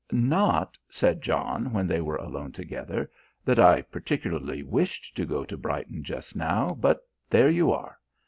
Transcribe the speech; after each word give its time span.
"Not," 0.11 0.79
said 0.89 1.21
John, 1.21 1.71
when 1.73 1.85
they 1.85 2.01
were 2.01 2.15
alone 2.15 2.53
together, 2.53 3.11
"that 3.45 3.59
I 3.59 3.83
particularly 3.83 4.63
wished 4.63 5.15
to 5.15 5.27
go 5.27 5.45
to 5.45 5.55
Brighton 5.55 6.03
just 6.03 6.35
now, 6.35 6.71
but 6.73 7.07
there 7.29 7.51
you 7.51 7.71
are. 7.71 7.99